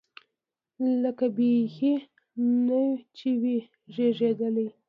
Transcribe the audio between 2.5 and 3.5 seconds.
نه چې